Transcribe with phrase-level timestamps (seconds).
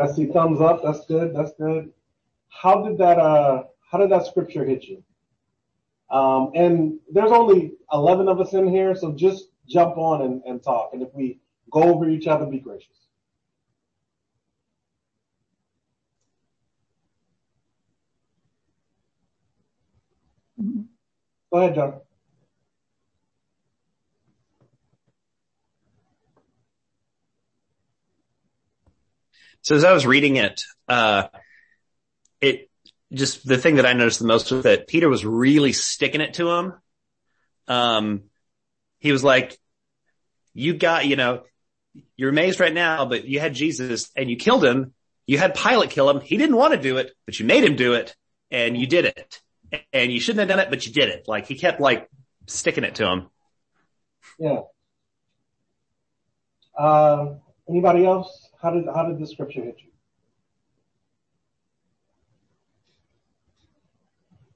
[0.00, 0.82] I see thumbs up.
[0.82, 1.34] That's good.
[1.34, 1.92] That's good.
[2.48, 5.02] How did that, uh, how did that scripture hit you?
[6.10, 10.62] Um, and there's only 11 of us in here, so just jump on and, and
[10.62, 10.90] talk.
[10.92, 11.40] And if we
[11.70, 13.06] go over each other, be gracious.
[21.52, 22.00] Go ahead, John.
[29.62, 31.28] So as I was reading it, uh,
[32.40, 32.70] it
[33.12, 36.34] just the thing that I noticed the most was that Peter was really sticking it
[36.34, 36.72] to him.
[37.68, 38.22] Um,
[38.98, 39.58] he was like,
[40.54, 41.42] you got, you know,
[42.16, 44.94] you're amazed right now, but you had Jesus and you killed him.
[45.26, 46.20] You had Pilate kill him.
[46.20, 48.14] He didn't want to do it, but you made him do it
[48.50, 49.40] and you did it
[49.92, 51.28] and you shouldn't have done it, but you did it.
[51.28, 52.08] Like he kept like
[52.46, 53.26] sticking it to him.
[54.38, 54.60] Yeah.
[56.78, 57.34] Uh,
[57.68, 58.49] anybody else?
[58.60, 59.90] How did, how did the scripture hit you?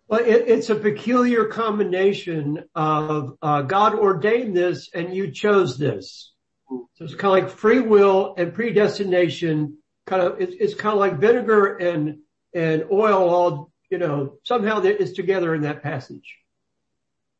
[0.06, 6.32] Well, it, it's a peculiar combination of uh, God ordained this and you chose this.
[6.68, 9.78] So it's kind of like free will and predestination.
[10.06, 12.18] Kind of, it's, it's kind of like vinegar and
[12.52, 16.36] and oil all you know somehow it's together in that passage.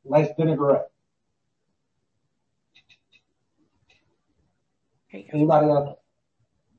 [0.05, 0.89] Nice vinaigrette.
[5.13, 5.99] Anybody else?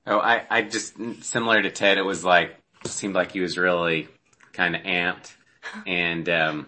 [0.08, 4.08] Oh, I, I just, similar to Ted, it was like, seemed like he was really
[4.54, 5.34] kind of amped
[5.88, 6.68] and, um,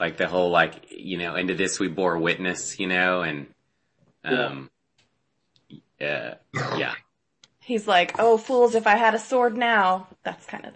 [0.00, 3.46] like the whole like, you know, into this we bore witness, you know, and,
[4.24, 4.70] um,
[6.00, 6.34] yeah.
[6.56, 6.94] uh, yeah.
[7.60, 10.08] He's like, oh fools, if I had a sword now.
[10.24, 10.72] That's kind of.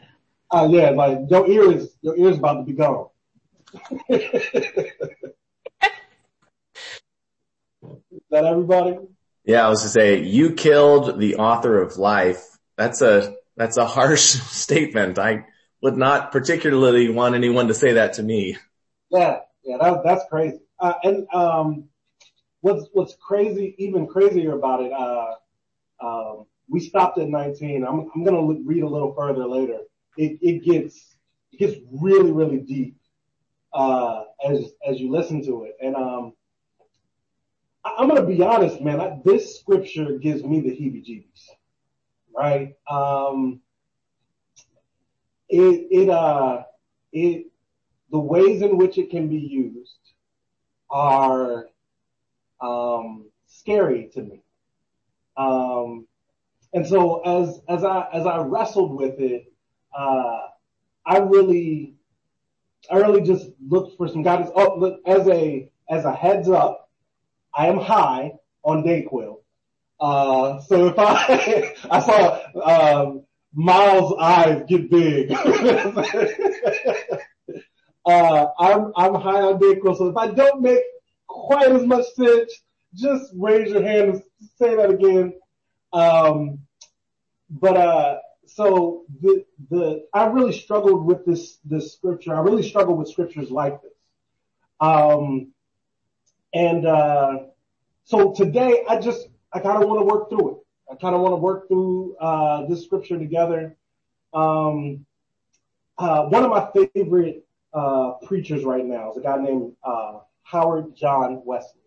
[0.51, 3.09] Oh uh, yeah, like your ears, your ears about to be gone.
[4.09, 4.33] Is
[8.31, 8.99] that everybody?
[9.47, 12.45] Yeah, I was to say, you killed the author of life.
[12.77, 15.21] That's a, that's a harsh statement.
[15.21, 15.47] I
[15.81, 18.59] would not particularly want anyone to say that to me.
[19.09, 20.59] Yeah, yeah, that, that's crazy.
[20.81, 21.85] Uh, and, um,
[22.61, 25.35] what's, what's crazy, even crazier about it, uh,
[26.05, 27.87] um, we stopped at 19.
[27.87, 29.79] I'm, I'm going to read a little further later.
[30.17, 31.17] It, it gets,
[31.53, 32.97] it gets really, really deep,
[33.73, 35.77] uh, as, as you listen to it.
[35.81, 36.33] And, um,
[37.97, 39.01] I'm going to be honest, man.
[39.01, 41.49] I, this scripture gives me the heebie-jeebies,
[42.37, 42.75] right?
[42.91, 43.61] Um,
[45.49, 46.65] it, it, uh,
[47.13, 47.47] it,
[48.11, 49.99] the ways in which it can be used
[50.91, 51.69] are,
[52.61, 54.43] um, scary to me.
[55.37, 56.07] Um,
[56.73, 59.53] and so as, as I, as I wrestled with it,
[59.97, 60.49] uh,
[61.07, 61.95] I really,
[62.91, 64.51] I really just looked for some guidance.
[64.55, 66.86] Oh, look, as a, as a heads up,
[67.57, 69.39] I am high on Dayquil.
[69.99, 73.23] Uh, so if I, I saw, um,
[73.55, 75.33] Miles' eyes get big.
[75.33, 76.05] uh,
[78.59, 79.97] I'm, I'm high on Dayquil.
[79.97, 80.83] So if I don't make
[81.27, 82.53] quite as much sense,
[82.95, 84.23] just raise your hand and
[84.59, 85.33] say that again.
[85.95, 86.59] Um,
[87.49, 92.35] but, uh, so the, the, I really struggled with this, this scripture.
[92.35, 93.93] I really struggled with scriptures like this.
[94.81, 95.53] Um,
[96.57, 97.39] and, uh,
[98.05, 100.57] so today I just, I kind of want to work through it.
[100.91, 103.77] I kind of want to work through, uh, this scripture together.
[104.33, 105.05] Um,
[105.99, 110.95] uh, one of my favorite, uh, preachers right now is a guy named, uh, Howard
[110.95, 111.81] John Wesley.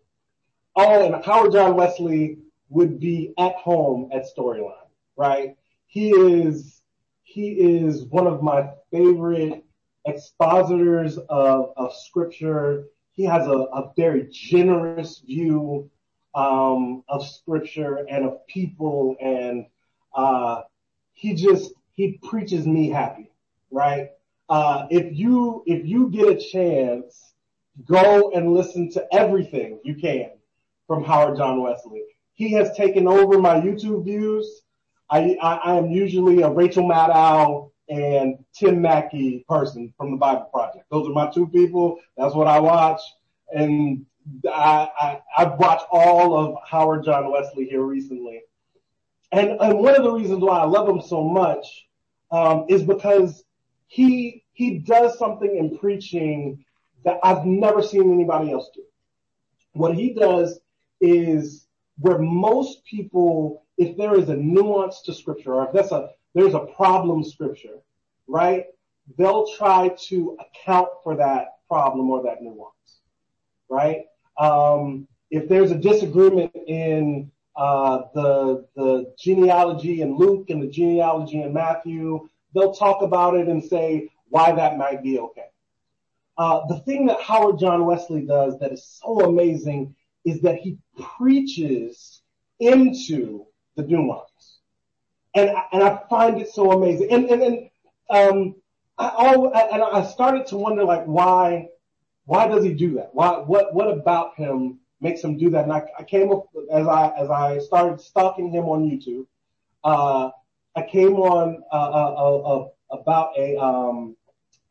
[0.76, 2.38] Oh, and Howard John Wesley
[2.68, 5.56] would be at home at Storyline, right?
[5.86, 6.82] He is,
[7.22, 9.64] he is one of my favorite
[10.06, 12.84] expositors of, of scripture.
[13.20, 15.90] He has a, a very generous view
[16.34, 19.66] um, of scripture and of people and
[20.14, 20.62] uh,
[21.12, 23.30] he just he preaches me happy,
[23.70, 24.08] right?
[24.48, 27.34] Uh, if you if you get a chance,
[27.84, 30.30] go and listen to everything you can
[30.86, 32.04] from Howard John Wesley.
[32.32, 34.62] He has taken over my YouTube views.
[35.10, 40.48] I, I, I am usually a Rachel Maddow and Tim Mackie person from the Bible
[40.52, 40.84] Project.
[40.90, 41.98] Those are my two people.
[42.16, 43.00] That's what I watch.
[43.52, 44.06] And
[44.46, 48.42] I, I, I've watched all of Howard John Wesley here recently.
[49.32, 51.66] And, and one of the reasons why I love him so much,
[52.30, 53.42] um, is because
[53.88, 56.64] he, he does something in preaching
[57.04, 58.82] that I've never seen anybody else do.
[59.72, 60.60] What he does
[61.00, 61.66] is
[61.98, 66.54] where most people, if there is a nuance to scripture or if that's a, there's
[66.54, 67.78] a problem scripture,
[68.26, 68.66] right?
[69.18, 73.00] They'll try to account for that problem or that nuance,
[73.68, 74.04] right?
[74.38, 81.42] Um, if there's a disagreement in uh, the the genealogy in Luke and the genealogy
[81.42, 82.28] in Matthew.
[82.54, 85.46] They'll talk about it and say why that might be okay.
[86.38, 89.94] Uh, the thing that Howard John Wesley does that is so amazing
[90.24, 90.78] is that he
[91.18, 92.22] preaches
[92.60, 93.46] into
[93.76, 94.59] the nuance,
[95.34, 97.10] and and I find it so amazing.
[97.10, 97.70] And and and
[98.10, 98.54] um,
[98.98, 101.68] I all and I started to wonder like why
[102.24, 103.10] why does he do that?
[103.12, 105.64] Why what what about him makes him do that?
[105.64, 109.26] And I, I came up as I as I started stalking him on YouTube.
[109.84, 110.30] Uh,
[110.76, 114.16] I came on uh, uh, uh, about a um,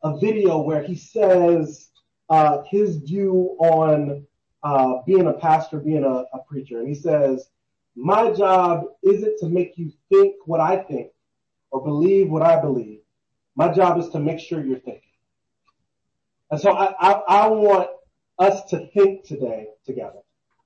[0.02, 1.88] a video where he says
[2.68, 4.26] his view on
[5.06, 7.48] being a pastor, being a, a preacher, and he says,
[7.96, 11.12] "My job isn't to make you think what I think
[11.70, 13.00] or believe what I believe.
[13.56, 15.02] My job is to make sure you're thinking."
[16.50, 17.90] And so I, I, I want
[18.38, 20.18] us to think today together.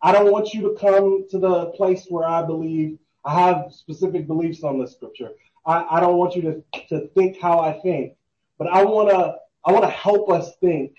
[0.03, 4.27] I don't want you to come to the place where I believe I have specific
[4.27, 5.31] beliefs on this scripture.
[5.67, 8.15] I, I don't want you to, to think how I think,
[8.59, 10.93] but I want to, I want to help us think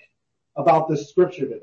[0.56, 1.60] about this scripture today.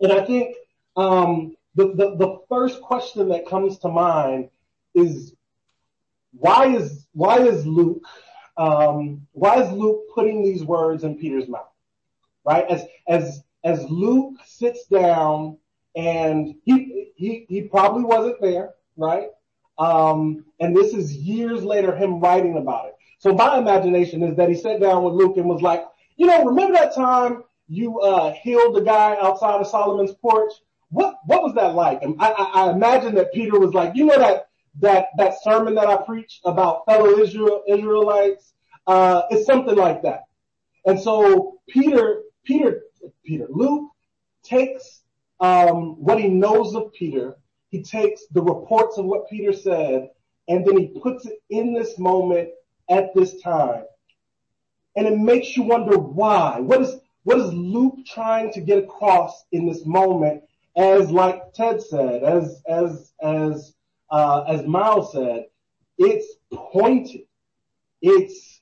[0.00, 0.56] And I think,
[0.96, 1.56] um,
[1.86, 4.50] the, first question that comes to mind
[4.94, 5.34] is
[6.32, 8.02] why is, why is Luke,
[8.56, 11.70] um, why is Luke putting these words in Peter's mouth?
[12.44, 12.64] Right?
[12.68, 15.58] As, as, as Luke sits down
[15.94, 19.28] and he, he, he probably wasn't there, right?
[19.78, 22.94] Um, and this is years later him writing about it.
[23.18, 25.84] So my imagination is that he sat down with Luke and was like,
[26.16, 30.52] you know, remember that time you, uh, healed the guy outside of Solomon's porch?
[30.90, 32.02] What, what was that like?
[32.02, 34.48] And I, I, I imagine that Peter was like, you know that,
[34.80, 38.52] that, that sermon that I preached about fellow Israel, Israelites?
[38.86, 40.24] Uh, it's something like that.
[40.86, 42.82] And so Peter, Peter,
[43.24, 43.90] Peter, Luke
[44.42, 45.02] takes,
[45.40, 47.36] um, what he knows of Peter
[47.70, 50.10] he takes the reports of what Peter said
[50.48, 52.48] and then he puts it in this moment
[52.88, 53.84] at this time.
[54.96, 56.58] And it makes you wonder why.
[56.60, 60.42] What is, what is Luke trying to get across in this moment?
[60.78, 63.74] As like Ted said, as, as, as,
[64.12, 65.46] uh, as Miles said,
[65.98, 67.22] it's pointed.
[68.00, 68.60] It's,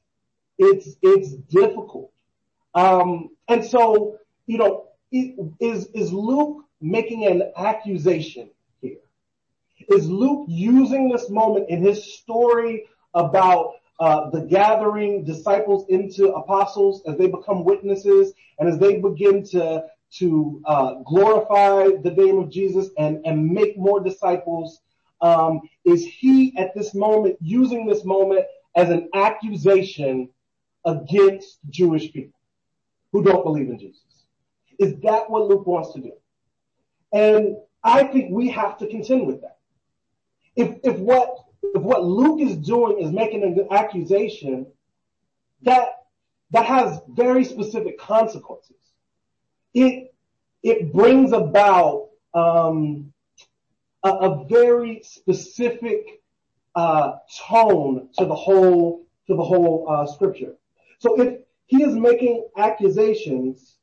[0.57, 2.11] it's, it's difficult.
[2.75, 4.17] Um, and so,
[4.47, 8.49] you know, is, is Luke making an accusation
[8.81, 8.97] here?
[9.91, 17.03] Is Luke using this moment in his story about uh, the gathering disciples into apostles
[17.07, 22.50] as they become witnesses and as they begin to to uh, glorify the name of
[22.50, 24.81] Jesus and and make more disciples?
[25.20, 28.44] Um, is he at this moment using this moment
[28.75, 30.29] as an accusation
[30.85, 32.38] against Jewish people
[33.12, 34.03] who don't believe in Jesus?
[34.79, 36.12] Is that what Luke wants to do?
[37.12, 39.56] And I think we have to contend with that
[40.56, 44.67] if, if what, if what Luke is doing is making an accusation,
[45.62, 45.88] that,
[46.50, 48.76] that has very specific consequences.
[49.76, 50.14] It,
[50.62, 53.12] it brings about, um,
[54.02, 56.23] a, very specific,
[56.75, 60.55] uh, tone to the whole, to the whole, uh, scripture.
[60.99, 63.76] So if he is making accusations,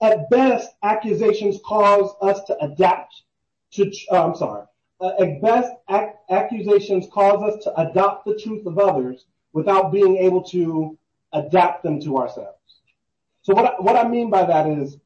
[0.00, 3.22] at best, accusations cause us to adapt
[3.72, 4.64] to, uh, I'm sorry,
[5.02, 10.42] at best, ac- accusations cause us to adopt the truth of others without being able
[10.44, 10.96] to
[11.34, 12.52] adapt them to ourselves.
[13.42, 14.98] So what I mean by that is,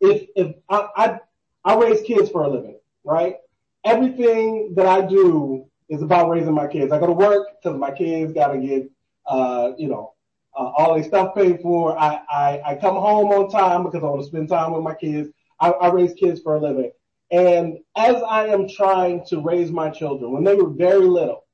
[0.00, 1.20] if if I, I
[1.64, 3.36] I raise kids for a living, right?
[3.84, 6.92] Everything that I do is about raising my kids.
[6.92, 8.90] I go to work because my kids got to get,
[9.26, 10.14] uh, you know,
[10.56, 11.98] uh, all their stuff paid for.
[11.98, 14.94] I, I, I come home on time because I want to spend time with my
[14.94, 15.30] kids.
[15.58, 16.92] I, I raise kids for a living.
[17.30, 21.44] And as I am trying to raise my children, when they were very little,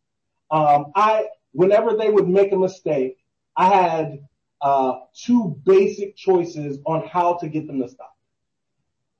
[0.51, 3.19] um, I, whenever they would make a mistake,
[3.57, 4.19] I had
[4.63, 8.16] uh, two basic choices on how to get them to stop.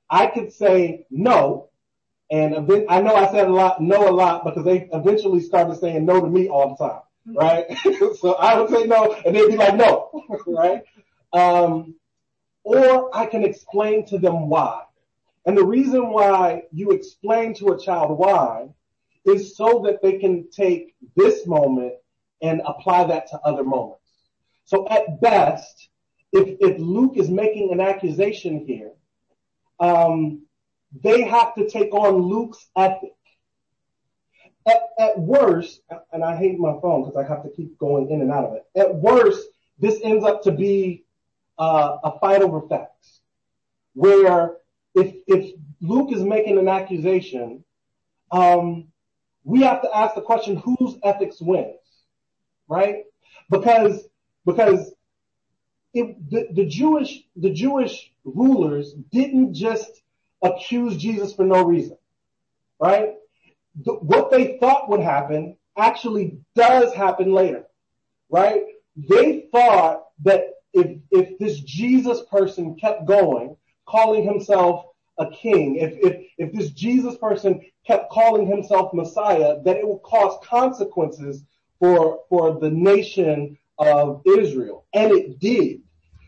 [0.09, 1.69] I could say no,
[2.29, 2.55] and
[2.89, 6.21] I know I said a lot, no a lot, because they eventually started saying no
[6.21, 7.65] to me all the time, right?
[8.19, 10.83] so I would say no, and they'd be like no, right?
[11.33, 11.95] Um,
[12.63, 14.83] or I can explain to them why.
[15.45, 18.67] And the reason why you explain to a child why
[19.25, 21.93] is so that they can take this moment
[22.41, 24.03] and apply that to other moments.
[24.65, 25.89] So at best,
[26.33, 28.91] if, if Luke is making an accusation here,
[29.79, 33.13] they have to take on Luke's ethic.
[34.99, 35.81] At, worst,
[36.11, 38.53] and I hate my phone because I have to keep going in and out of
[38.55, 38.65] it.
[38.75, 39.47] At worst,
[39.79, 41.05] this ends up to be
[41.57, 43.21] uh, a fight over facts,
[43.93, 44.57] where
[44.93, 47.63] if if Luke is making an accusation,
[48.31, 48.87] um,
[49.43, 51.79] we have to ask the question, whose ethics wins,
[52.67, 53.03] right?
[53.49, 54.09] Because,
[56.03, 60.01] the, Jewish, the Jewish rulers didn't just
[60.41, 61.97] accuse Jesus for no reason,
[62.79, 63.15] right?
[63.83, 67.65] What they thought would happen actually does happen later,
[68.29, 68.63] right?
[68.95, 74.85] They thought that if, if this Jesus person kept going, calling himself
[75.19, 80.03] a king, if, if, if this Jesus person kept calling himself Messiah, that it would
[80.03, 81.43] cause consequences
[81.79, 84.85] for, for the nation of Israel.
[84.93, 85.81] And it did,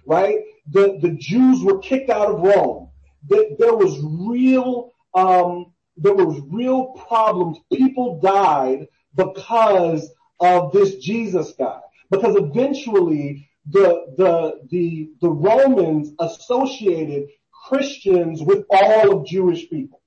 [0.10, 0.40] right?
[0.72, 2.90] The, the Jews were kicked out of Rome.
[3.28, 7.60] There, there was real, um, there was real problems.
[7.72, 11.80] People died because of this Jesus guy.
[12.10, 17.28] Because eventually the, the, the, the Romans associated
[17.68, 20.02] Christians with all of Jewish people.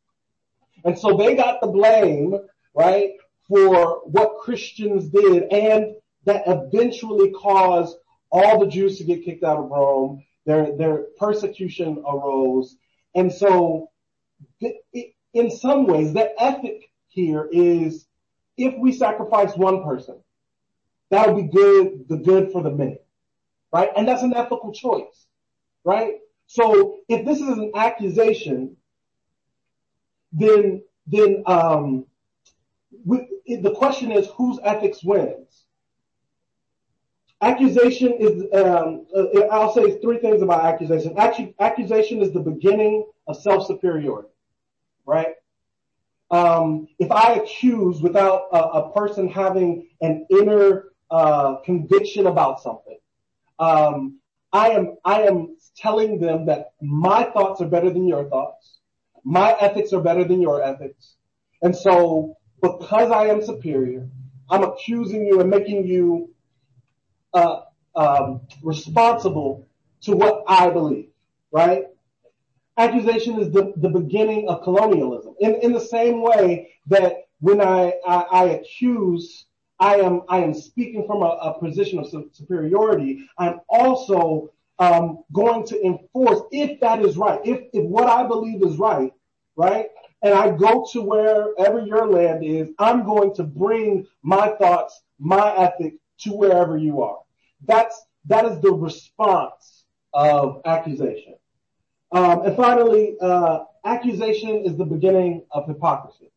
[0.84, 2.34] And so they got the blame,
[2.74, 3.10] right,
[3.46, 5.94] for what Christians did and
[6.24, 7.96] that eventually caused
[8.32, 10.24] all the Jews to get kicked out of Rome.
[10.44, 12.76] Their, their persecution arose.
[13.14, 13.90] And so
[15.32, 18.06] in some ways, the ethic here is
[18.56, 20.20] if we sacrifice one person,
[21.10, 22.98] that would be good, the good for the many,
[23.72, 23.90] right?
[23.96, 25.26] And that's an ethical choice,
[25.84, 26.14] right?
[26.46, 28.76] So if this is an accusation,
[30.32, 32.06] then, then, um,
[33.46, 35.64] the question is whose ethics wins?
[37.42, 41.18] Accusation is, um, uh, I'll say three things about accusation.
[41.18, 44.28] Accusation is the beginning of self-superiority,
[45.04, 45.34] right?
[46.30, 52.98] Um, if I accuse without a, person having an inner uh, conviction about something,
[53.58, 54.20] um,
[54.52, 58.78] I am I am telling them that my thoughts are better than your thoughts,
[59.24, 61.16] my ethics are better than your ethics,
[61.60, 64.08] and so because I am superior,
[64.48, 66.31] I'm accusing you and making you
[68.62, 69.66] responsible
[70.02, 71.08] to what I believe,
[71.52, 71.86] right?
[72.78, 75.34] Accusation is the, beginning of colonialism.
[75.40, 77.94] In, the same way that when I,
[78.30, 79.46] accuse,
[79.78, 83.28] I am, I am speaking from a, position of superiority.
[83.38, 88.62] I'm also um, going to enforce if that is right, if, if what I believe
[88.62, 89.12] is right,
[89.54, 89.86] right?
[90.22, 95.54] And I go to wherever your land is, I'm going to bring my thoughts, my
[95.56, 97.18] ethic to wherever you are.
[97.66, 101.34] That's, that is the response of accusation.
[102.12, 106.30] Um, and finally, uh, accusation is the beginning of hypocrisy.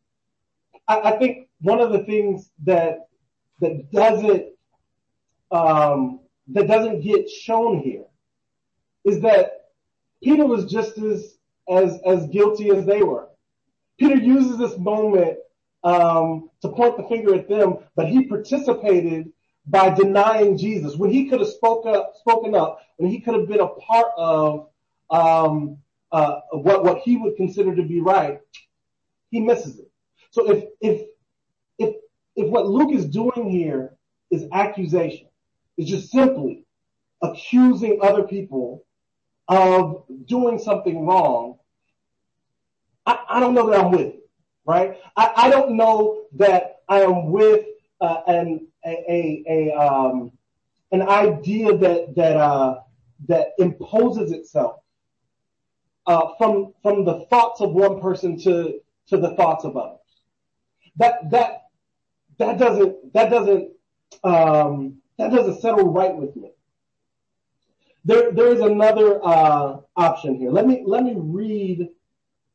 [0.88, 3.08] I, I, think one of the things that
[3.60, 4.46] that doesn't
[5.50, 8.04] um, that doesn't get shown here
[9.04, 9.66] is that
[10.22, 11.36] Peter was just as
[11.68, 13.28] as as guilty as they were.
[13.98, 15.38] Peter uses this moment
[15.84, 19.30] um, to point the finger at them, but he participated
[19.66, 23.48] by denying Jesus when he could have spoke up, spoken up, when he could have
[23.48, 24.68] been a part of
[25.10, 25.78] um,
[26.12, 28.40] uh, what what he would consider to be right,
[29.30, 29.90] he misses it.
[30.30, 31.06] So if if
[31.78, 31.96] if
[32.36, 33.96] if what Luke is doing here
[34.30, 35.28] is accusation,
[35.76, 36.64] it's just simply
[37.22, 38.84] accusing other people
[39.48, 41.58] of doing something wrong,
[43.04, 44.30] I, I don't know that I'm with it,
[44.64, 44.98] right?
[45.16, 47.64] I, I don't know that I am with
[48.00, 50.32] an a, a, a um,
[50.92, 52.80] an idea that that uh,
[53.28, 54.80] that imposes itself
[56.06, 60.00] uh, from from the thoughts of one person to to the thoughts of others.
[60.96, 61.62] That that
[62.38, 63.72] that doesn't that doesn't
[64.24, 66.50] um, that doesn't settle right with me.
[68.04, 70.50] There there is another uh, option here.
[70.50, 71.88] Let me let me read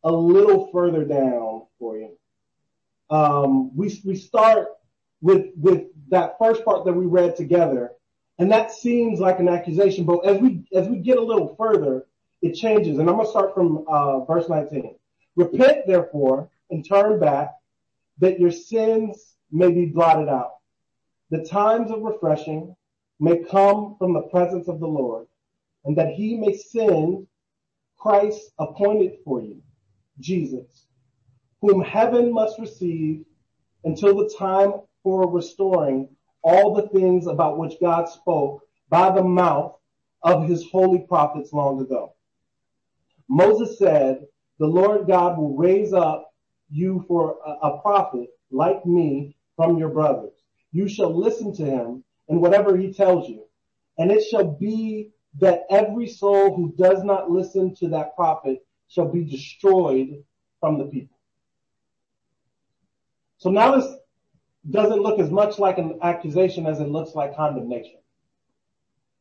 [0.04, 2.18] a little further down for you.
[3.10, 4.70] Um, we we start
[5.22, 7.92] with with that first part that we read together,
[8.40, 10.06] and that seems like an accusation.
[10.06, 12.06] But as we as we get a little further,
[12.42, 12.98] it changes.
[12.98, 14.96] And I'm going to start from uh, verse 19.
[15.36, 17.52] Repent, therefore, and turn back,
[18.20, 20.56] that your sins may be blotted out.
[21.30, 22.76] The times of refreshing
[23.20, 25.28] may come from the presence of the Lord,
[25.86, 27.28] and that he may send
[27.98, 29.62] Christ appointed for you,
[30.20, 30.88] Jesus,
[31.62, 33.24] whom heaven must receive
[33.84, 36.10] until the time for restoring
[36.44, 39.76] all the things about which God spoke by the mouth
[40.24, 42.14] of his holy prophets long ago.
[43.30, 44.26] Moses said,
[44.60, 46.32] the Lord God will raise up
[46.70, 50.34] you for a, prophet like me from your brothers.
[50.72, 53.44] You shall listen to him and whatever he tells you.
[53.98, 59.12] And it shall be that every soul who does not listen to that prophet shall
[59.12, 60.24] be destroyed
[60.60, 61.18] from the people.
[63.38, 63.88] So now this
[64.70, 67.98] doesn't look as much like an accusation as it looks like condemnation.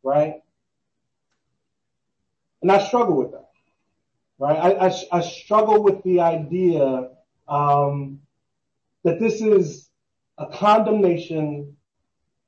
[0.03, 0.43] Right?
[2.63, 3.49] And I struggle with that.
[4.39, 4.57] Right?
[4.57, 7.11] I, I, I struggle with the idea
[7.49, 8.21] um,
[9.05, 9.89] that this is
[10.39, 11.77] a condemnation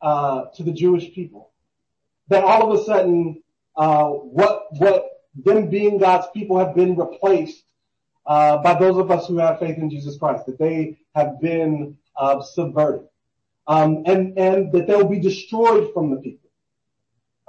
[0.00, 1.50] uh, to the Jewish people.
[2.28, 3.42] That all of a sudden,
[3.76, 7.62] uh, what what them being God's people have been replaced
[8.26, 10.46] uh, by those of us who have faith in Jesus Christ.
[10.46, 11.99] That they have been
[12.42, 13.09] subverted,
[13.66, 16.50] um, and and that they'll be destroyed from the people.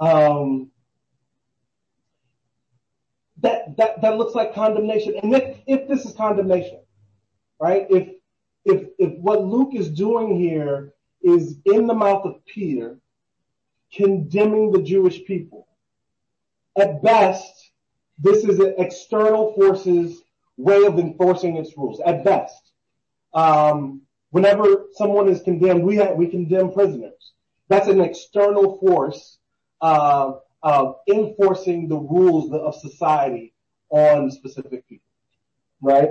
[0.00, 0.70] Um,
[3.42, 5.14] that that that looks like condemnation.
[5.22, 6.80] And if if this is condemnation,
[7.60, 7.86] right?
[7.90, 8.08] If
[8.64, 12.98] if if what Luke is doing here is in the mouth of Peter,
[13.94, 15.68] condemning the Jewish people.
[16.76, 17.70] At best,
[18.18, 20.22] this is an external forces
[20.56, 22.00] way of enforcing its rules.
[22.04, 22.72] At best,
[23.32, 24.02] um,
[24.34, 27.34] whenever someone is condemned, we have, we condemn prisoners.
[27.68, 29.38] That's an external force
[29.80, 33.54] uh, of enforcing the rules of society
[33.90, 35.06] on specific people,
[35.80, 36.08] right?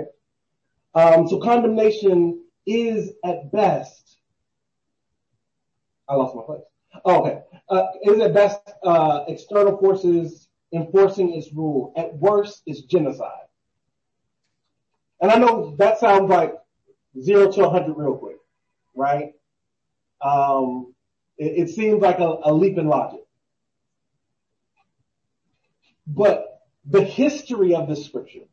[0.94, 4.16] Um, so condemnation is at best.
[6.08, 6.62] I lost my place.
[7.04, 7.40] Oh, okay.
[7.68, 11.92] Uh, is at best uh, external forces enforcing its rule.
[11.94, 13.48] At worst, it's genocide.
[15.20, 16.54] And I know that sounds like
[17.20, 18.36] zero to a hundred real quick,
[18.94, 19.32] right?
[20.20, 20.94] Um,
[21.36, 23.20] it, it, seems like a, a leap in logic.
[26.06, 28.46] But the history of this scripture,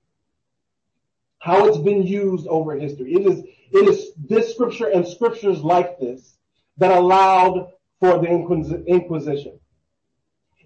[1.40, 3.40] how it's been used over history, it is,
[3.72, 6.38] it is this scripture and scriptures like this
[6.78, 9.60] that allowed for the Inquisition.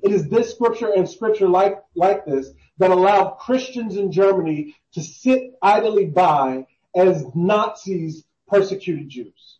[0.01, 5.01] It is this scripture and scripture like, like this that allowed Christians in Germany to
[5.01, 9.59] sit idly by as Nazis persecuted Jews.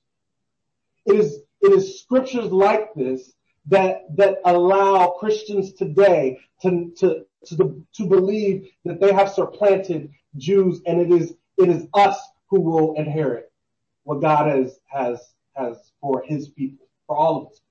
[1.05, 3.33] It is, it is scriptures like this
[3.67, 10.81] that, that allow Christians today to, to, to, to believe that they have supplanted Jews
[10.85, 13.51] and it is, it is us who will inherit
[14.03, 17.61] what God has, has, has for his people, for all of us.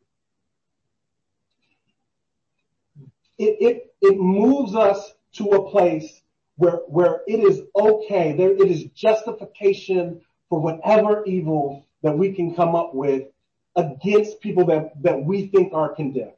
[3.38, 6.22] It, it, it moves us to a place
[6.56, 8.32] where, where it is okay.
[8.36, 13.24] There, it is justification for whatever evil that we can come up with
[13.76, 16.32] against people that, that we think are condemned.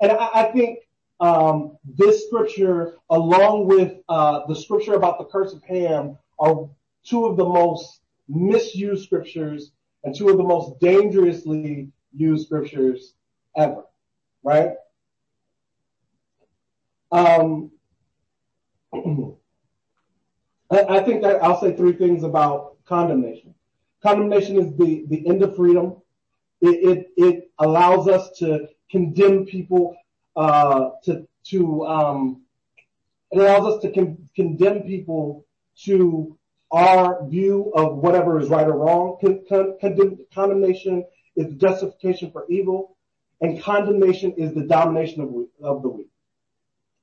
[0.00, 0.78] And I, I think
[1.20, 6.68] um, this scripture, along with uh, the scripture about the curse of Ham, are
[7.04, 9.72] two of the most misused scriptures
[10.04, 13.14] and two of the most dangerously used scriptures
[13.56, 13.84] ever,
[14.42, 14.72] right?
[20.70, 23.54] I think that I'll say three things about condemnation.
[24.02, 25.96] Condemnation is the, the end of freedom.
[26.60, 29.96] It, it, it allows us to condemn people,
[30.36, 32.42] uh, to, to, um,
[33.30, 35.46] it allows us to con- condemn people
[35.84, 36.38] to
[36.70, 39.18] our view of whatever is right or wrong.
[39.20, 41.04] Con- con- condemnation
[41.36, 42.96] is justification for evil
[43.42, 46.08] and condemnation is the domination of, of the weak.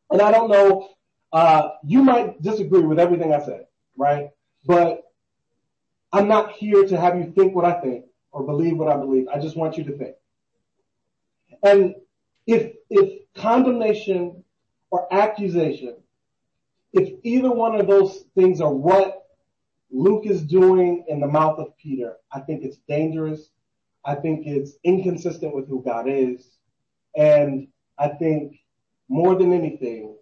[0.09, 0.89] And I don't know,
[1.31, 4.29] Uh, you might disagree with everything I said, right?
[4.65, 5.03] But
[6.11, 9.27] I'm not here to have you think what I think or believe what I believe.
[9.27, 10.15] I just want you to think.
[11.63, 11.95] And
[12.47, 14.43] if, if condemnation
[14.89, 15.97] or accusation,
[16.93, 19.27] if either one of those things are what
[19.91, 23.49] Luke is doing in the mouth of Peter, I think it's dangerous.
[24.03, 26.57] I think it's inconsistent with who God is.
[27.15, 27.67] And
[27.99, 28.59] I think
[29.09, 30.15] more than anything,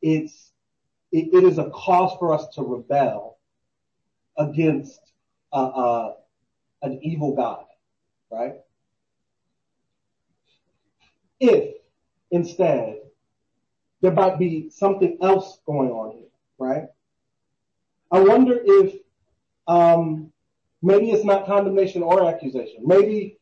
[0.00, 0.51] it's,
[1.12, 3.38] it, is a cause for us to rebel
[4.38, 5.00] against
[5.52, 6.14] uh, uh,
[6.82, 7.64] an evil God,
[8.30, 8.54] right?
[11.38, 11.74] If
[12.30, 12.96] instead
[14.00, 16.84] there might be something else going on here, right?
[18.10, 18.94] I wonder if
[19.68, 20.32] um,
[20.82, 22.82] maybe it's not condemnation or accusation.
[22.84, 23.38] Maybe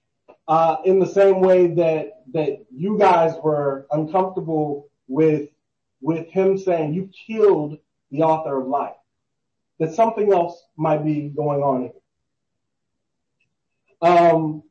[0.48, 5.48] uh, in the same way that that you guys were uncomfortable with
[6.00, 7.78] with him saying you killed
[8.10, 8.94] the author of life.
[9.78, 11.92] That something else might be going on here.
[14.02, 14.62] Um,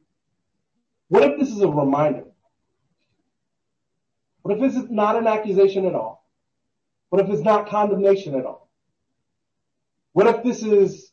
[1.07, 2.25] what if this is a reminder?
[4.41, 6.27] What if this is not an accusation at all?
[7.09, 8.69] What if it's not condemnation at all?
[10.13, 11.11] What if this is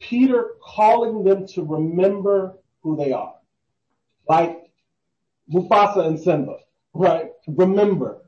[0.00, 3.34] Peter calling them to remember who they are?
[4.28, 4.70] Like
[5.52, 6.58] Mufasa and Simba,
[6.92, 7.30] right?
[7.46, 8.27] Remember.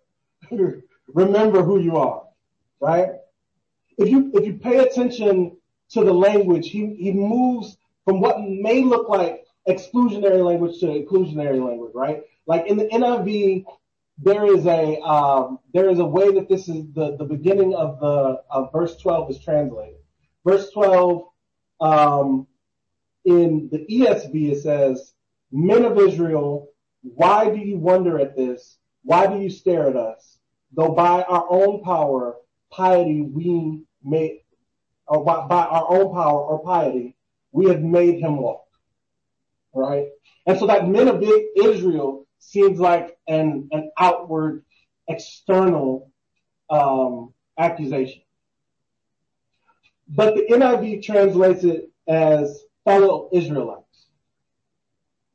[1.08, 2.24] remember who you are,
[2.80, 3.10] right?
[3.98, 5.56] If you, if you pay attention
[5.90, 6.70] to the language.
[6.70, 12.22] He, he moves from what may look like exclusionary language to inclusionary language, right?
[12.46, 13.64] Like in the NIV,
[14.18, 18.00] there is a, um, there is a way that this is the, the beginning of
[18.00, 19.96] the, of verse 12 is translated.
[20.44, 21.24] Verse 12,
[21.80, 22.46] um,
[23.24, 25.14] in the ESV, it says,
[25.52, 26.68] men of Israel,
[27.02, 28.78] why do you wonder at this?
[29.02, 30.38] Why do you stare at us?
[30.72, 32.36] Though by our own power,
[32.70, 34.42] piety, we may,
[35.06, 37.16] or by, by our own power or piety,
[37.52, 38.66] we have made him walk.
[39.74, 40.06] Right?
[40.46, 41.22] And so that men of
[41.56, 44.64] Israel seems like an, an outward,
[45.08, 46.10] external,
[46.68, 48.22] um, accusation.
[50.08, 54.06] But the NIV translates it as fellow Israelites.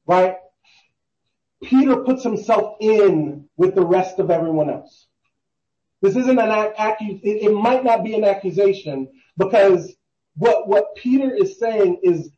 [0.05, 0.37] Right?
[1.63, 5.07] Peter puts himself in with the rest of everyone else.
[6.05, 7.19] This isn't an accusation.
[7.23, 9.95] It, might not be an accusation because
[10.35, 12.29] what, what Peter is saying is,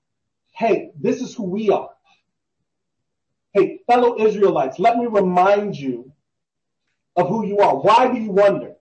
[0.54, 1.90] hey, this is who we are.
[3.52, 6.14] Hey, fellow Israelites, let me remind you
[7.18, 7.76] of who you are.
[7.76, 8.76] Why do you wonder?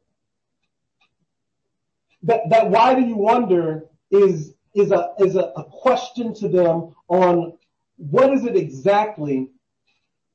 [2.22, 6.94] That, that why do you wonder is, is a, is a, a question to them
[7.08, 7.58] on
[7.96, 9.50] what is it exactly,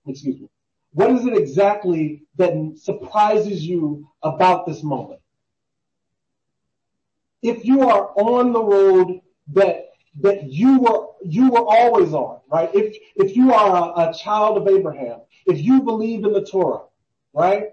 [0.06, 0.51] excuse me,
[0.94, 5.22] what is it exactly that surprises you about this moment?
[7.42, 9.22] If you are on the road
[9.54, 9.88] that
[10.20, 12.70] that you were you were always on, right?
[12.74, 16.84] If if you are a, child of Abraham, if you believe in the Torah,
[17.34, 17.70] right?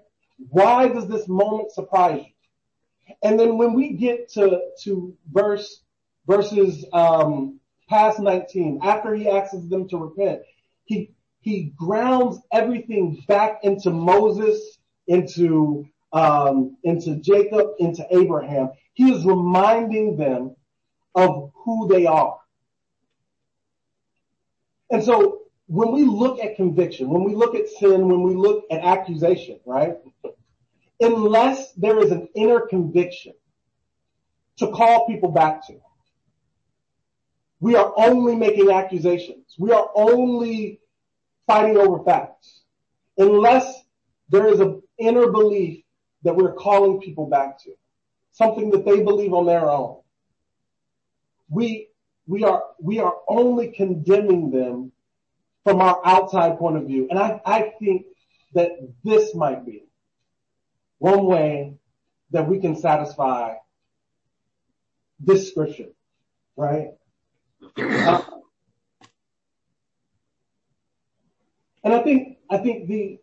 [0.49, 3.15] Why does this moment surprise you?
[3.23, 5.81] And then when we get to to verse
[6.25, 10.41] verses um, past 19, after he asks them to repent,
[10.85, 18.71] he he grounds everything back into Moses, into um, into Jacob, into Abraham.
[18.93, 20.55] He is reminding them
[21.15, 22.37] of who they are.
[24.91, 28.65] And so when we look at conviction, when we look at sin, when we look
[28.71, 29.95] at accusation, right?
[30.99, 33.33] Unless there is an inner conviction
[34.57, 35.75] to call people back to,
[37.59, 39.55] we are only making accusations.
[39.59, 40.79] We are only
[41.49, 42.61] fighting over facts.
[43.17, 43.65] Unless
[44.29, 45.83] there is an inner belief
[46.21, 47.71] that we're calling people back to,
[48.31, 50.01] something that they believe on their own.
[51.49, 51.87] We,
[52.27, 54.91] we are, we are only condemning them
[55.63, 57.07] from our outside point of view.
[57.09, 58.05] And I, I think
[58.53, 58.69] that
[59.03, 59.85] this might be
[60.99, 61.73] one way
[62.29, 63.55] that we can satisfy
[65.19, 65.89] this scripture,
[66.55, 66.89] right?
[67.75, 68.21] Uh,
[71.83, 73.19] and I think, I think the,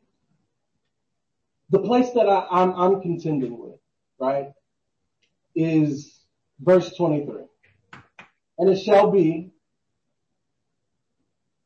[1.71, 3.79] the place that I'm, contending with,
[4.19, 4.53] right,
[5.55, 6.21] is
[6.61, 7.43] verse 23.
[8.59, 9.51] And it shall be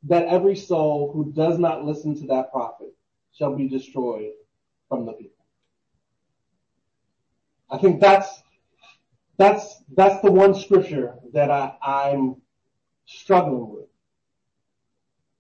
[0.05, 2.95] that every soul who does not listen to that prophet
[3.33, 4.33] shall be destroyed
[4.89, 5.45] from the people.
[7.71, 8.43] I think that's,
[9.37, 11.51] that's, that's the one scripture that
[11.83, 12.37] I'm
[13.07, 13.87] struggling with.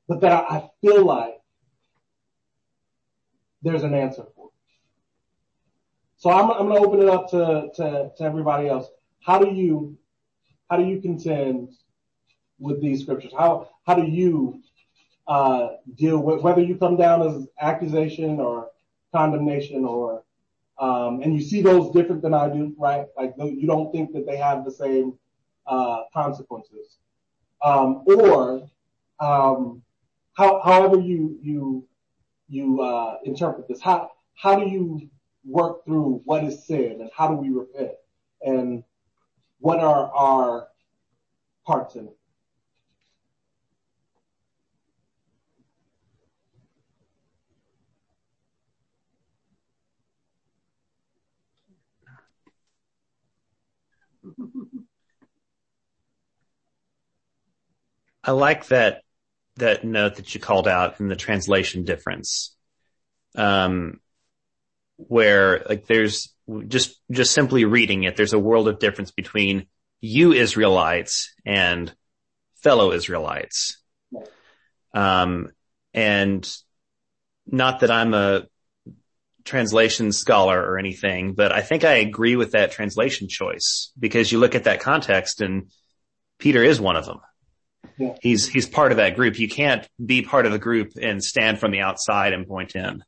[0.06, 1.39] But that I feel like
[3.62, 4.46] there's an answer for.
[4.46, 4.52] It.
[6.16, 8.88] So I'm, I'm going to open it up to, to, to everybody else.
[9.20, 9.96] How do you,
[10.70, 11.72] how do you contend
[12.58, 13.32] with these scriptures?
[13.36, 14.62] How, how do you,
[15.26, 18.68] uh, deal with whether you come down as accusation or
[19.14, 20.24] condemnation or,
[20.78, 23.06] um, and you see those different than I do, right?
[23.16, 25.14] Like you don't think that they have the same,
[25.66, 26.98] uh, consequences.
[27.62, 28.68] Um, or,
[29.20, 29.82] um,
[30.34, 31.86] how, however you, you,
[32.52, 35.08] Uh, interpret this, how, how do you
[35.44, 37.92] work through what is sin and how do we repent
[38.42, 38.82] and
[39.60, 40.68] what are our
[41.64, 42.16] parts in it?
[58.24, 59.02] I like that,
[59.56, 62.54] that note that you called out in the translation difference.
[63.34, 64.00] Um,
[64.96, 66.34] where like there's
[66.68, 69.66] just, just simply reading it, there's a world of difference between
[70.00, 71.94] you Israelites and
[72.56, 73.80] fellow Israelites.
[74.92, 75.50] Um,
[75.94, 76.48] and
[77.46, 78.46] not that I'm a
[79.44, 84.38] translation scholar or anything, but I think I agree with that translation choice because you
[84.38, 85.70] look at that context and
[86.38, 87.20] Peter is one of them.
[88.00, 88.14] Yeah.
[88.22, 89.38] He's, he's part of that group.
[89.38, 93.04] You can't be part of the group and stand from the outside and point in.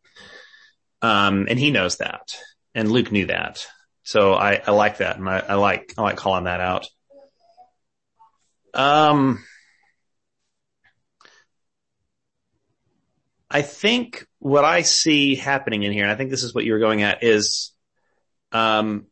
[1.01, 2.37] Um, and he knows that
[2.75, 3.67] and Luke knew that.
[4.03, 6.87] So I, I like that and I, I like, I like calling that out.
[8.75, 9.43] Um,
[13.51, 16.73] I think what I see happening in here, and I think this is what you
[16.73, 17.73] were going at, is,
[18.51, 19.07] um,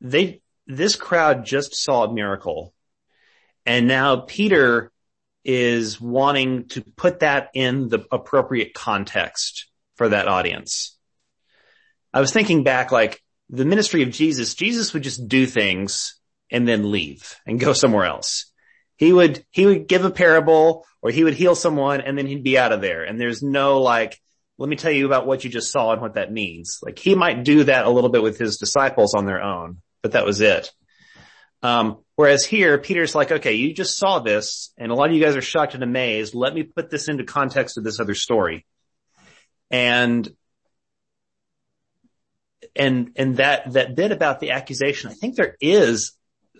[0.00, 2.72] they, this crowd just saw a miracle.
[3.68, 4.90] And now Peter
[5.44, 10.96] is wanting to put that in the appropriate context for that audience.
[12.14, 16.18] I was thinking back, like the ministry of Jesus, Jesus would just do things
[16.50, 18.50] and then leave and go somewhere else.
[18.96, 22.42] He would, he would give a parable or he would heal someone and then he'd
[22.42, 23.04] be out of there.
[23.04, 24.18] And there's no like,
[24.56, 26.78] let me tell you about what you just saw and what that means.
[26.82, 30.12] Like he might do that a little bit with his disciples on their own, but
[30.12, 30.72] that was it.
[31.62, 35.22] Um, whereas here, Peter's like, okay, you just saw this and a lot of you
[35.22, 36.34] guys are shocked and amazed.
[36.34, 38.66] Let me put this into context of this other story.
[39.70, 40.28] And,
[42.74, 46.14] and, and that, that bit about the accusation, I think there is,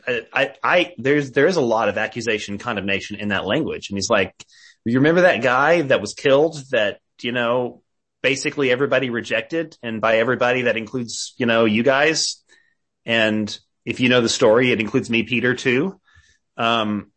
[0.06, 3.90] I, I, there's, there is a lot of accusation, condemnation in that language.
[3.90, 4.32] And he's like,
[4.84, 7.82] you remember that guy that was killed that, you know,
[8.22, 12.44] basically everybody rejected and by everybody that includes, you know, you guys
[13.04, 15.98] and if you know the story, it includes me, Peter too.
[16.58, 17.10] Um,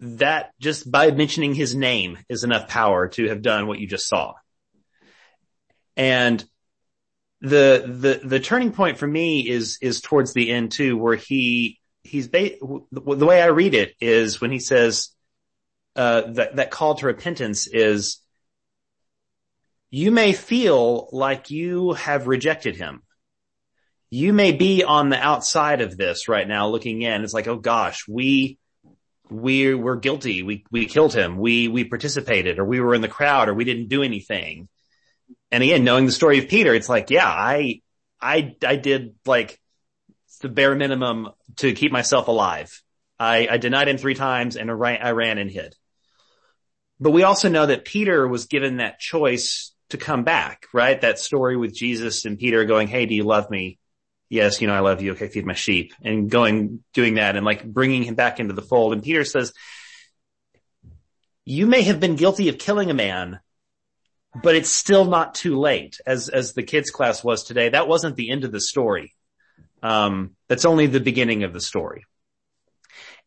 [0.00, 4.06] that just by mentioning his name is enough power to have done what you just
[4.06, 4.34] saw.
[5.96, 6.44] And
[7.40, 11.80] the, the, the turning point for me is, is towards the end too, where he,
[12.02, 12.58] he's ba-
[12.90, 15.08] the way I read it is when he says,
[15.96, 18.18] uh, that, that call to repentance is
[19.90, 23.02] you may feel like you have rejected him
[24.12, 27.24] you may be on the outside of this right now looking in.
[27.24, 28.58] It's like, oh gosh, we,
[29.30, 30.42] we were guilty.
[30.42, 31.38] We, we killed him.
[31.38, 34.68] We, we participated or we were in the crowd or we didn't do anything.
[35.50, 37.80] And again, knowing the story of Peter, it's like, yeah, I,
[38.20, 39.58] I, I did like
[40.42, 42.82] the bare minimum to keep myself alive.
[43.18, 45.74] I, I denied him three times and I ran, I ran and hid.
[47.00, 51.00] But we also know that Peter was given that choice to come back, right?
[51.00, 53.78] That story with Jesus and Peter going, Hey, do you love me?
[54.32, 55.12] Yes, you know, I love you.
[55.12, 58.62] Okay, feed my sheep and going, doing that and like bringing him back into the
[58.62, 58.94] fold.
[58.94, 59.52] And Peter says,
[61.44, 63.40] you may have been guilty of killing a man,
[64.42, 67.68] but it's still not too late as, as the kids class was today.
[67.68, 69.14] That wasn't the end of the story.
[69.82, 72.04] Um, that's only the beginning of the story.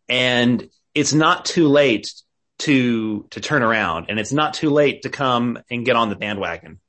[0.09, 2.11] And it's not too late
[2.59, 6.15] to, to turn around and it's not too late to come and get on the
[6.15, 6.79] bandwagon.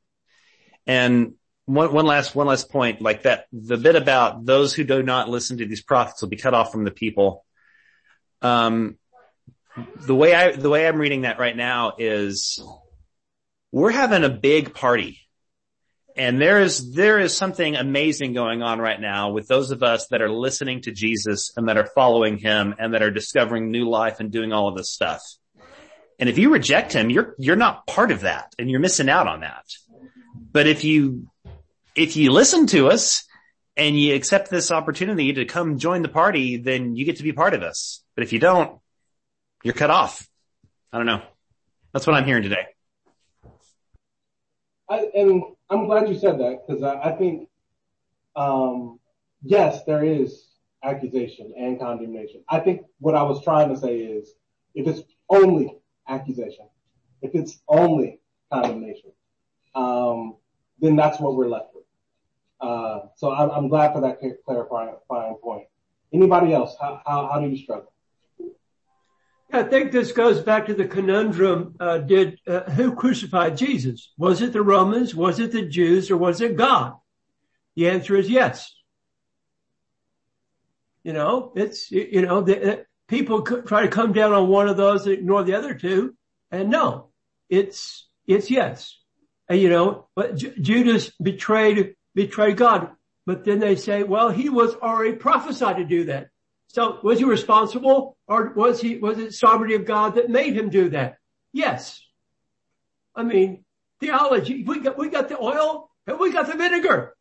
[0.87, 1.35] And
[1.67, 5.29] one, one last, one last point like that, the bit about those who do not
[5.29, 7.45] listen to these prophets will be cut off from the people.
[8.41, 8.97] Um,
[10.01, 12.63] the way I, the way I'm reading that right now is
[13.73, 15.21] we're having a big party
[16.17, 20.07] and there is, there is something amazing going on right now with those of us
[20.09, 23.89] that are listening to Jesus and that are following him and that are discovering new
[23.89, 25.21] life and doing all of this stuff.
[26.19, 29.27] And if you reject him, you're, you're not part of that and you're missing out
[29.27, 29.67] on that.
[30.53, 31.29] But if you
[31.97, 33.25] if you listen to us
[33.77, 37.33] and you accept this opportunity to come join the party, then you get to be
[37.33, 38.03] part of us.
[38.15, 38.79] But if you don't,
[39.65, 40.29] you're cut off.
[40.93, 41.23] I don't know.
[41.93, 42.67] That's what I'm hearing today.
[44.89, 47.49] I, and I'm glad you said that because I, I, think,
[48.37, 49.01] um,
[49.43, 50.47] yes, there is
[50.83, 52.45] accusation and condemnation.
[52.49, 54.33] I think what I was trying to say is
[54.75, 55.77] if it's only
[56.09, 56.67] accusation,
[57.21, 58.21] if it's only
[58.53, 59.11] condemnation,
[59.75, 60.37] um,
[60.79, 61.76] then that's what we're left with.
[62.61, 64.95] Uh, so I'm, glad for that clarifying
[65.43, 65.65] point.
[66.13, 66.75] Anybody else?
[66.81, 67.93] How, do you struggle?
[69.53, 71.77] I think this goes back to the conundrum.
[71.79, 74.13] Uh, did uh, who crucified Jesus?
[74.19, 75.15] Was it the Romans?
[75.15, 76.11] Was it the Jews?
[76.11, 76.95] Or was it God?
[77.75, 78.73] The answer is yes.
[81.05, 82.43] You know, it's you know
[83.07, 86.15] people try to come down on one of those and ignore the other two,
[86.51, 87.11] and no,
[87.49, 88.99] it's it's yes.
[89.49, 92.91] And you know, but Judas betrayed betray God.
[93.27, 96.31] But then they say, well, he was already prophesied to do that.
[96.69, 100.71] So was he responsible or was he, was it sovereignty of God that made him
[100.71, 101.19] do that?
[101.53, 102.03] Yes.
[103.15, 103.65] I mean,
[104.01, 107.15] theology, we got, we got the oil and we got the vinegar.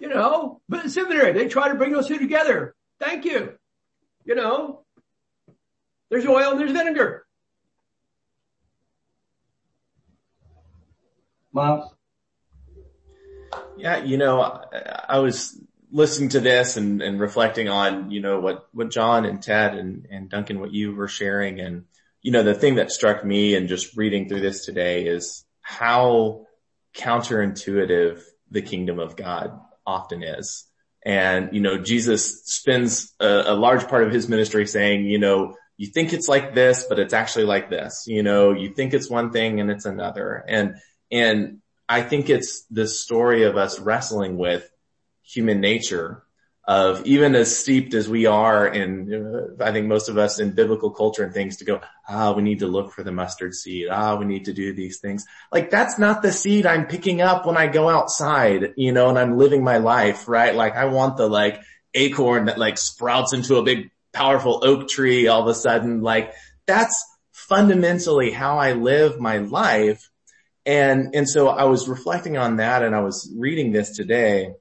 [0.00, 2.74] You know, but the seminary, they try to bring those two together.
[3.00, 3.54] Thank you.
[4.24, 4.84] You know,
[6.10, 7.26] there's oil and there's vinegar.
[11.52, 11.93] Miles?
[13.84, 15.60] Yeah, you know, I, I was
[15.92, 20.06] listening to this and, and, reflecting on, you know, what, what John and Ted and,
[20.10, 21.60] and Duncan, what you were sharing.
[21.60, 21.84] And,
[22.22, 26.46] you know, the thing that struck me and just reading through this today is how
[26.96, 30.64] counterintuitive the kingdom of God often is.
[31.04, 35.56] And, you know, Jesus spends a, a large part of his ministry saying, you know,
[35.76, 38.04] you think it's like this, but it's actually like this.
[38.06, 40.42] You know, you think it's one thing and it's another.
[40.48, 40.76] And,
[41.12, 44.68] and I think it's the story of us wrestling with
[45.22, 46.24] human nature
[46.66, 50.90] of even as steeped as we are in, I think most of us in biblical
[50.90, 53.88] culture and things to go, ah, we need to look for the mustard seed.
[53.90, 55.26] Ah, we need to do these things.
[55.52, 59.18] Like that's not the seed I'm picking up when I go outside, you know, and
[59.18, 60.54] I'm living my life, right?
[60.54, 61.60] Like I want the like
[61.92, 66.00] acorn that like sprouts into a big powerful oak tree all of a sudden.
[66.00, 66.32] Like
[66.66, 70.10] that's fundamentally how I live my life.
[70.66, 74.54] And, and so I was reflecting on that and I was reading this today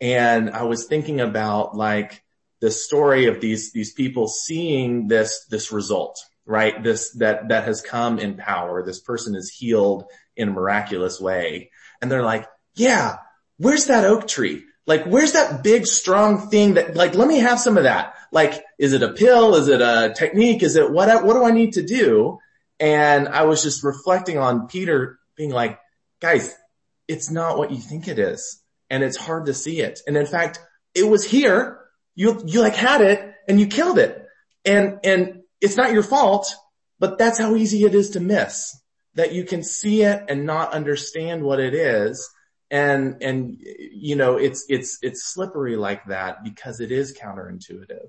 [0.00, 2.22] and I was thinking about like
[2.60, 6.82] the story of these, these people seeing this, this result, right?
[6.82, 8.82] This, that, that has come in power.
[8.82, 10.04] This person is healed
[10.36, 11.70] in a miraculous way.
[12.00, 13.16] And they're like, yeah,
[13.58, 14.64] where's that oak tree?
[14.86, 18.14] Like, where's that big strong thing that, like, let me have some of that.
[18.32, 19.54] Like, is it a pill?
[19.54, 20.62] Is it a technique?
[20.62, 22.38] Is it what, what do I need to do?
[22.80, 25.78] And I was just reflecting on Peter being like,
[26.20, 26.54] guys,
[27.08, 30.00] it's not what you think it is and it's hard to see it.
[30.06, 30.60] And in fact,
[30.94, 31.80] it was here.
[32.14, 34.26] You, you like had it and you killed it
[34.64, 36.54] and, and it's not your fault,
[36.98, 38.76] but that's how easy it is to miss
[39.14, 42.28] that you can see it and not understand what it is.
[42.70, 48.08] And, and, you know, it's, it's, it's slippery like that because it is counterintuitive.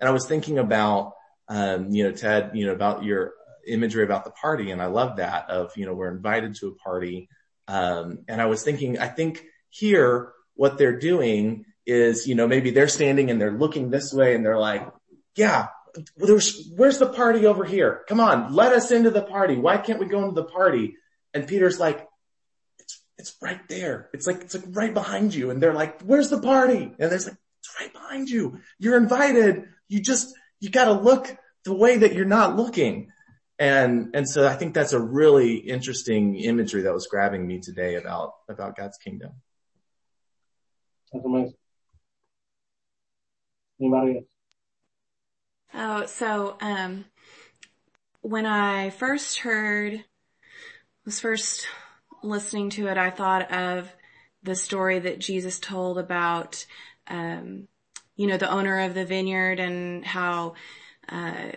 [0.00, 1.12] And I was thinking about,
[1.48, 3.32] um, you know, Ted, you know, about your
[3.72, 4.70] imagery about the party.
[4.70, 7.28] And I love that of, you know, we're invited to a party.
[7.66, 12.70] Um, and I was thinking, I think here, what they're doing is, you know, maybe
[12.70, 14.86] they're standing and they're looking this way and they're like,
[15.36, 15.68] yeah,
[16.16, 18.04] where's the party over here?
[18.08, 19.56] Come on, let us into the party.
[19.56, 20.96] Why can't we go into the party?
[21.32, 22.06] And Peter's like,
[22.80, 24.10] it's, it's right there.
[24.12, 25.50] It's like, it's like right behind you.
[25.50, 26.92] And they're like, where's the party?
[26.98, 28.60] And there's like, it's right behind you.
[28.78, 29.68] You're invited.
[29.86, 33.12] You just, you gotta look the way that you're not looking.
[33.58, 37.96] And, and so I think that's a really interesting imagery that was grabbing me today
[37.96, 39.32] about, about God's kingdom.
[41.12, 41.54] That's amazing.
[43.80, 44.24] Anybody else?
[45.74, 47.04] Oh, so um,
[48.20, 50.04] when I first heard,
[51.04, 51.66] was first
[52.22, 53.90] listening to it, I thought of
[54.42, 56.64] the story that Jesus told about,
[57.06, 57.68] um,
[58.16, 60.54] you know, the owner of the vineyard and how
[61.08, 61.52] uh,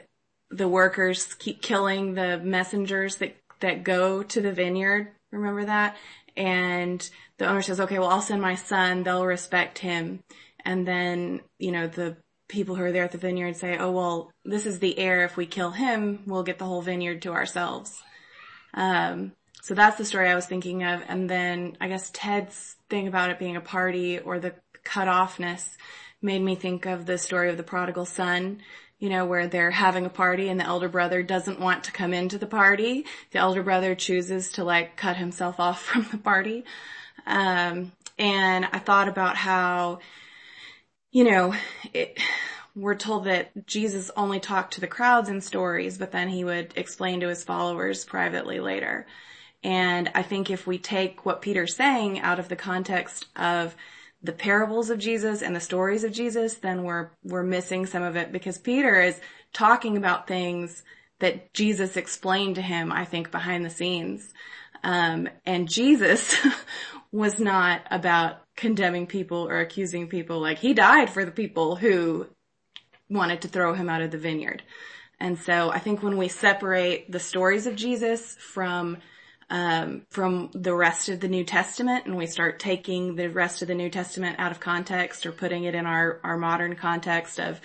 [0.52, 5.12] the workers keep killing the messengers that that go to the vineyard.
[5.32, 5.96] Remember that?
[6.36, 9.04] And the owner says, okay, well, I'll send my son.
[9.04, 10.24] They'll respect him.
[10.66, 14.32] And then, you know, the people who are there at the vineyard say, oh, well,
[14.44, 15.24] this is the heir.
[15.24, 18.02] If we kill him, we'll get the whole vineyard to ourselves.
[18.74, 21.02] Um, so that's the story I was thinking of.
[21.08, 25.76] And then I guess Ted's thing about it being a party or the cut offness
[26.22, 28.62] made me think of the story of the prodigal son
[29.02, 32.14] you know, where they're having a party and the elder brother doesn't want to come
[32.14, 33.04] into the party.
[33.32, 36.64] The elder brother chooses to like cut himself off from the party.
[37.26, 40.00] Um, and I thought about how,
[41.12, 41.56] you know,
[41.94, 42.20] it,
[42.76, 46.74] we're told that Jesus only talked to the crowds in stories, but then he would
[46.76, 49.08] explain to his followers privately later.
[49.64, 53.76] And I think if we take what Peter's saying out of the context of
[54.24, 58.16] the parables of Jesus and the stories of Jesus, then we're, we're missing some of
[58.16, 59.20] it because Peter is
[59.54, 60.84] talking about things
[61.20, 64.34] that Jesus explained to him, I think, behind the scenes.
[64.84, 66.36] Um, and Jesus
[67.12, 70.40] was not about condemning people or accusing people.
[70.40, 72.28] Like he died for the people who
[73.10, 74.64] wanted to throw him out of the vineyard.
[75.20, 78.98] And so I think when we separate the stories of Jesus from
[79.52, 83.68] um, from the rest of the New Testament and we start taking the rest of
[83.68, 87.60] the New Testament out of context or putting it in our, our modern context of,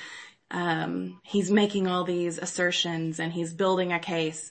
[0.51, 4.51] um, he's making all these assertions and he's building a case,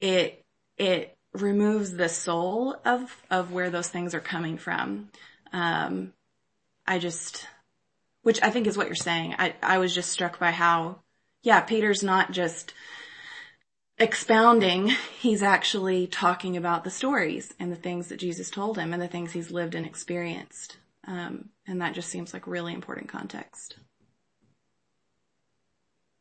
[0.00, 0.44] it,
[0.78, 5.08] it removes the soul of, of where those things are coming from.
[5.52, 6.12] Um,
[6.86, 7.44] I just,
[8.22, 9.34] which I think is what you're saying.
[9.36, 11.00] I, I was just struck by how,
[11.42, 12.72] yeah, Peter's not just,
[13.98, 14.88] expounding,
[15.20, 19.08] he's actually talking about the stories and the things that Jesus told him and the
[19.08, 20.76] things he's lived and experienced.
[21.06, 23.76] Um, and that just seems like really important context.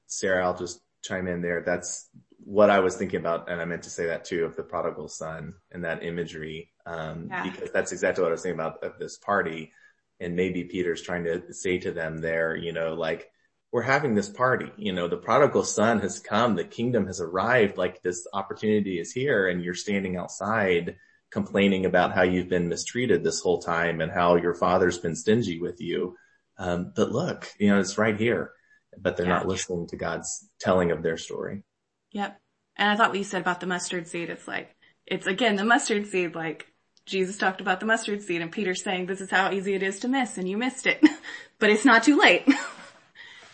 [0.07, 1.63] Sarah, I'll just chime in there.
[1.65, 2.09] That's
[2.43, 5.07] what I was thinking about, and I meant to say that too of the prodigal
[5.07, 7.43] son and that imagery, um, yeah.
[7.43, 9.71] because that's exactly what I was thinking about of this party.
[10.19, 13.31] And maybe Peter's trying to say to them there, you know, like
[13.71, 14.71] we're having this party.
[14.77, 16.55] You know, the prodigal son has come.
[16.55, 17.77] The kingdom has arrived.
[17.77, 20.97] Like this opportunity is here and you're standing outside
[21.31, 25.61] complaining about how you've been mistreated this whole time and how your father's been stingy
[25.61, 26.17] with you.
[26.57, 28.51] Um, but look, you know, it's right here,
[28.99, 29.37] but they're Yeah.
[29.37, 31.63] not listening to God's telling of their story.
[32.11, 32.37] Yep.
[32.75, 34.75] And I thought what you said about the mustard seed, it's like,
[35.07, 36.67] it's again the mustard seed, like
[37.05, 39.99] Jesus talked about the mustard seed and Peter's saying this is how easy it is
[39.99, 41.01] to miss and you missed it.
[41.59, 42.45] but it's not too late.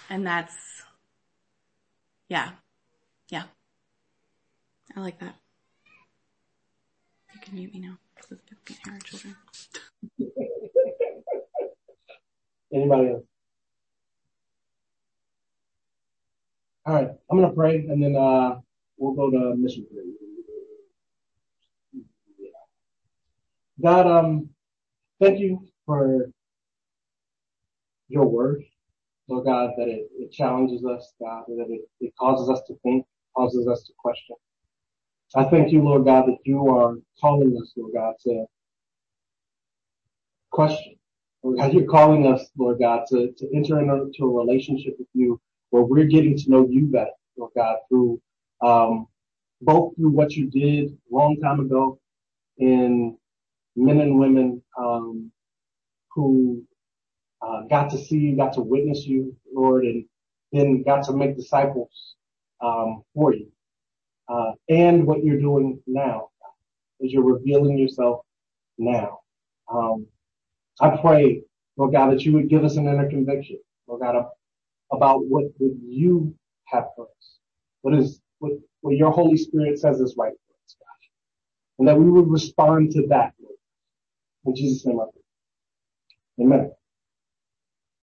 [0.09, 0.55] and that's,
[2.29, 2.51] yeah.
[3.29, 3.43] Yeah.
[4.95, 5.35] I like that.
[7.33, 7.97] You can mute me now.
[8.89, 9.35] Our children.
[12.73, 13.23] Anybody else?
[16.85, 18.59] All right, I'm gonna pray and then uh
[18.97, 20.03] we'll go to mission prayer.
[23.81, 24.49] God, um,
[25.21, 26.31] thank you for
[28.07, 28.63] your word,
[29.27, 33.05] Lord God, that it, it challenges us, God, that it, it causes us to think,
[33.35, 34.35] causes us to question.
[35.35, 38.45] I thank you, Lord God, that you are calling us, Lord God, to
[40.51, 40.95] question.
[41.43, 45.39] Lord God, you're calling us, Lord God, to, to enter into a relationship with you
[45.69, 48.21] where we're getting to know you better, Lord God, through,
[48.61, 49.07] um,
[49.61, 51.99] both through what you did a long time ago
[52.57, 53.17] in
[53.75, 55.31] men and women, um,
[56.11, 56.63] who,
[57.41, 60.05] uh, got to see you, got to witness you, Lord, and
[60.51, 62.15] then got to make disciples,
[62.61, 63.47] um, for you.
[64.27, 66.29] Uh, and what you're doing now,
[66.99, 68.21] is you're revealing yourself
[68.77, 69.19] now.
[69.71, 70.07] Um,
[70.81, 71.43] I pray,
[71.77, 74.25] Lord God, that you would give us an inner conviction, Lord God,
[74.91, 76.35] about what would you
[76.65, 77.37] have for us.
[77.81, 81.07] What is, what, what your Holy Spirit says is right for us, God.
[81.79, 83.55] And that we would respond to that, Lord.
[84.45, 86.45] In Jesus' name I pray.
[86.45, 86.71] Amen.